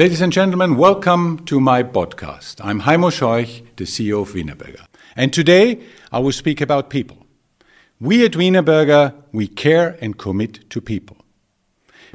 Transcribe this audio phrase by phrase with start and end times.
[0.00, 2.64] Ladies and gentlemen, welcome to my podcast.
[2.64, 4.86] I'm Heimo Scheuch, the CEO of Wienerberger.
[5.14, 5.78] And today
[6.10, 7.26] I will speak about people.
[8.00, 11.18] We at Wienerberger, we care and commit to people.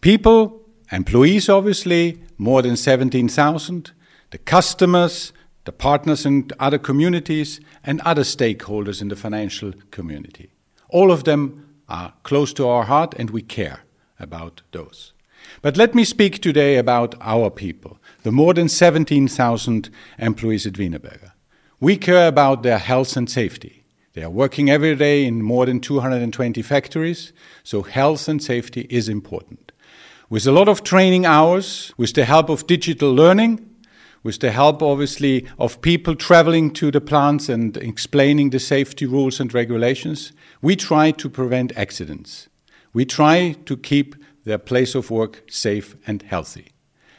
[0.00, 0.60] People,
[0.92, 3.90] employees obviously, more than 17,000,
[4.30, 5.32] the customers,
[5.64, 10.52] the partners and other communities, and other stakeholders in the financial community.
[10.88, 13.80] All of them are close to our heart and we care
[14.20, 15.14] about those.
[15.60, 21.32] But let me speak today about our people, the more than 17,000 employees at Wienerberger.
[21.80, 23.84] We care about their health and safety.
[24.14, 29.08] They are working every day in more than 220 factories, so health and safety is
[29.08, 29.72] important.
[30.28, 33.68] With a lot of training hours, with the help of digital learning,
[34.22, 39.40] with the help, obviously, of people traveling to the plants and explaining the safety rules
[39.40, 42.48] and regulations, we try to prevent accidents.
[42.92, 44.14] We try to keep
[44.44, 46.72] their place of work safe and healthy.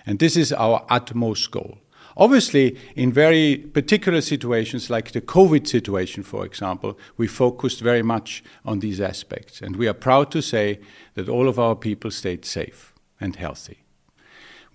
[0.05, 1.79] And this is our utmost goal.
[2.15, 8.43] Obviously, in very particular situations like the COVID situation, for example, we focused very much
[8.65, 9.61] on these aspects.
[9.61, 10.79] And we are proud to say
[11.15, 13.79] that all of our people stayed safe and healthy.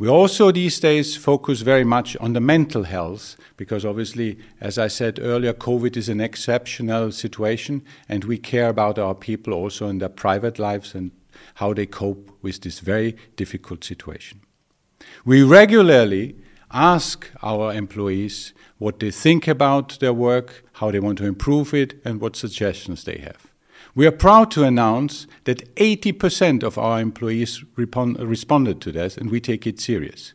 [0.01, 4.87] We also these days focus very much on the mental health because obviously, as I
[4.87, 9.99] said earlier, COVID is an exceptional situation and we care about our people also in
[9.99, 11.11] their private lives and
[11.55, 14.41] how they cope with this very difficult situation.
[15.25, 16.37] We regularly
[16.71, 22.01] ask our employees what they think about their work, how they want to improve it,
[22.05, 23.47] and what suggestions they have.
[23.95, 29.41] We are proud to announce that 80% of our employees responded to this, and we
[29.41, 30.35] take it serious.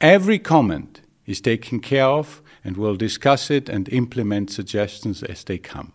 [0.00, 5.58] Every comment is taken care of, and we'll discuss it and implement suggestions as they
[5.58, 5.92] come.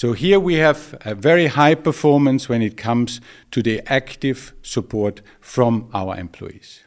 [0.00, 3.20] So here we have a very high performance when it comes
[3.50, 6.84] to the active support from our employees.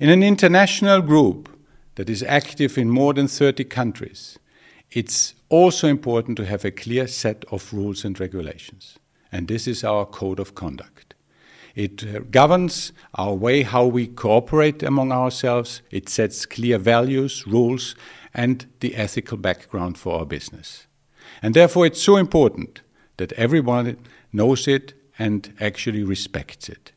[0.00, 1.50] In an international group
[1.96, 4.38] that is active in more than 30 countries,
[4.90, 8.98] it's also important to have a clear set of rules and regulations.
[9.30, 11.12] And this is our code of conduct.
[11.74, 15.82] It uh, governs our way how we cooperate among ourselves.
[15.90, 17.94] It sets clear values, rules,
[18.32, 20.86] and the ethical background for our business.
[21.42, 22.80] And therefore, it's so important
[23.16, 23.96] that everyone
[24.32, 26.92] knows it and actually respects it.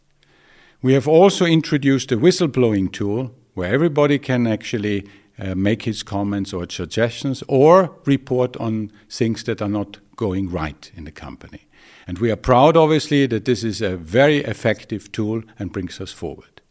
[0.81, 6.53] We have also introduced a whistleblowing tool where everybody can actually uh, make his comments
[6.53, 11.67] or suggestions or report on things that are not going right in the company.
[12.07, 16.11] And we are proud, obviously, that this is a very effective tool and brings us
[16.11, 16.61] forward.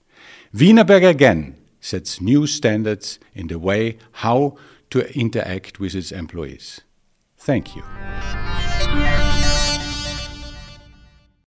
[0.54, 4.56] Wienerberger again sets new standards in the way how
[4.90, 6.80] to interact with its employees.
[7.38, 7.84] Thank you.